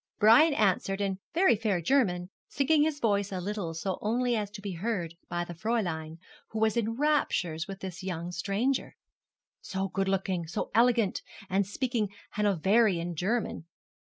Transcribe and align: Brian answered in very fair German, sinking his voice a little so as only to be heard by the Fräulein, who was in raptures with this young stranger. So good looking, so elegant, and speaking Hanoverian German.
Brian 0.17 0.55
answered 0.55 0.99
in 0.99 1.19
very 1.35 1.55
fair 1.55 1.79
German, 1.79 2.31
sinking 2.47 2.81
his 2.81 2.99
voice 2.99 3.31
a 3.31 3.39
little 3.39 3.75
so 3.75 3.93
as 3.93 3.99
only 4.01 4.45
to 4.47 4.59
be 4.59 4.71
heard 4.71 5.13
by 5.29 5.45
the 5.45 5.53
Fräulein, 5.53 6.17
who 6.49 6.59
was 6.59 6.75
in 6.75 6.97
raptures 6.97 7.67
with 7.67 7.81
this 7.81 8.01
young 8.01 8.31
stranger. 8.31 8.95
So 9.61 9.89
good 9.89 10.09
looking, 10.09 10.47
so 10.47 10.71
elegant, 10.73 11.21
and 11.51 11.67
speaking 11.67 12.09
Hanoverian 12.31 13.13
German. 13.15 13.65